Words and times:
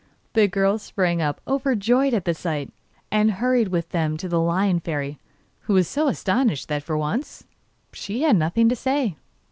The 0.33 0.47
girl 0.47 0.79
sprang 0.79 1.21
up 1.21 1.41
overjoyed 1.47 2.15
at 2.15 2.25
the 2.25 2.33
sight, 2.33 2.73
and 3.11 3.33
hurried 3.33 3.67
with 3.67 3.89
them 3.89 4.17
to 4.17 4.27
the 4.27 4.39
Lion 4.39 4.79
Fairy, 4.79 5.19
who 5.65 5.73
was 5.75 5.87
so 5.87 6.07
astonished 6.07 6.69
that 6.69 6.81
for 6.81 6.97
once 6.97 7.43
she 7.93 8.23
had 8.23 8.35
nothing 8.37 8.67
to 8.69 8.75
say. 8.75 9.17